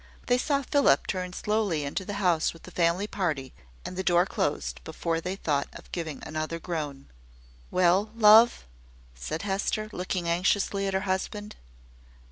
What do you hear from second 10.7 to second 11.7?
at her husband.